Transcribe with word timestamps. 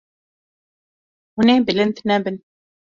Hûn 1.35 1.47
ê 1.55 1.55
bilind 1.67 1.97
nebin. 2.09 2.35